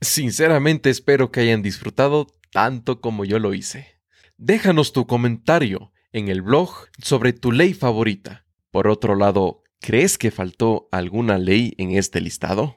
Sinceramente 0.00 0.90
espero 0.90 1.30
que 1.30 1.40
hayan 1.40 1.62
disfrutado 1.62 2.26
tanto 2.52 3.00
como 3.00 3.24
yo 3.24 3.38
lo 3.38 3.54
hice. 3.54 4.00
Déjanos 4.36 4.92
tu 4.92 5.06
comentario 5.06 5.92
en 6.12 6.28
el 6.28 6.42
blog 6.42 6.70
sobre 6.98 7.32
tu 7.32 7.50
ley 7.50 7.74
favorita. 7.74 8.46
Por 8.70 8.88
otro 8.88 9.16
lado, 9.16 9.62
¿crees 9.80 10.18
que 10.18 10.30
faltó 10.30 10.88
alguna 10.92 11.38
ley 11.38 11.74
en 11.78 11.92
este 11.92 12.20
listado? 12.20 12.76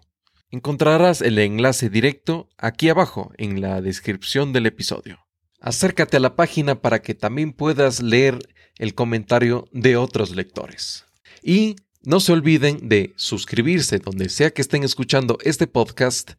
Encontrarás 0.52 1.22
el 1.22 1.38
enlace 1.38 1.92
directo 1.92 2.50
aquí 2.58 2.90
abajo 2.90 3.32
en 3.38 3.62
la 3.62 3.82
descripción 3.82 4.52
del 4.52 4.66
episodio. 4.66 5.20
Acércate 5.62 6.18
a 6.18 6.20
la 6.20 6.36
página 6.36 6.82
para 6.82 7.04
que 7.04 7.14
también 7.14 7.54
puedas 7.54 8.02
leer 8.02 8.40
el 8.80 8.96
comentario 8.96 9.68
de 9.74 9.96
otros 9.96 10.36
lectores. 10.36 11.06
Y 11.44 11.76
no 12.02 12.20
se 12.20 12.32
olviden 12.32 12.90
de 12.90 13.14
suscribirse 13.16 14.00
donde 14.00 14.30
sea 14.30 14.50
que 14.50 14.64
estén 14.64 14.84
escuchando 14.84 15.38
este 15.44 15.68
podcast 15.68 16.32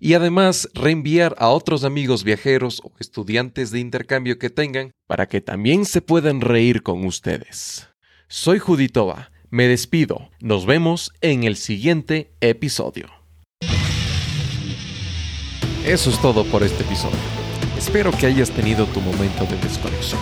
y 0.00 0.14
además 0.14 0.70
reenviar 0.72 1.34
a 1.38 1.48
otros 1.48 1.84
amigos 1.84 2.24
viajeros 2.24 2.80
o 2.82 2.92
estudiantes 2.98 3.70
de 3.70 3.80
intercambio 3.80 4.38
que 4.38 4.48
tengan 4.48 4.92
para 5.06 5.28
que 5.28 5.42
también 5.42 5.84
se 5.84 6.00
puedan 6.00 6.40
reír 6.40 6.82
con 6.82 7.04
ustedes. 7.04 7.88
Soy 8.28 8.60
Juditova, 8.60 9.30
me 9.50 9.68
despido, 9.68 10.30
nos 10.40 10.64
vemos 10.64 11.12
en 11.20 11.44
el 11.44 11.56
siguiente 11.56 12.32
episodio. 12.40 13.17
Eso 15.88 16.10
es 16.10 16.20
todo 16.20 16.44
por 16.44 16.62
este 16.62 16.82
episodio. 16.82 17.16
Espero 17.78 18.12
que 18.12 18.26
hayas 18.26 18.50
tenido 18.50 18.84
tu 18.84 19.00
momento 19.00 19.46
de 19.46 19.56
desconexión. 19.56 20.20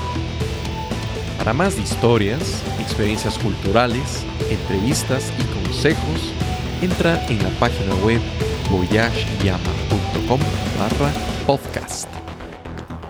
Para 1.38 1.52
más 1.52 1.76
historias, 1.76 2.62
experiencias 2.78 3.36
culturales, 3.36 4.24
entrevistas 4.48 5.32
y 5.36 5.64
consejos, 5.64 6.32
entra 6.80 7.20
en 7.26 7.42
la 7.42 7.50
página 7.58 7.96
web 7.96 8.20
voyageyama.com 8.70 10.38
barra 10.78 11.12
podcast. 11.48 12.08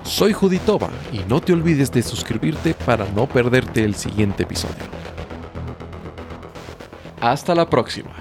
Soy 0.02 0.32
Juditova 0.32 0.88
y 1.12 1.18
no 1.28 1.42
te 1.42 1.52
olvides 1.52 1.92
de 1.92 2.02
suscribirte 2.02 2.72
para 2.72 3.04
no 3.10 3.26
perderte 3.26 3.84
el 3.84 3.94
siguiente 3.94 4.44
episodio. 4.44 4.86
Hasta 7.20 7.54
la 7.54 7.68
próxima. 7.68 8.16